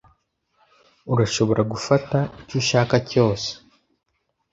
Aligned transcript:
Urashobora 1.13 1.61
gufata 1.73 2.17
icyo 2.41 2.55
ushaka 2.61 2.95
cyose. 3.09 3.49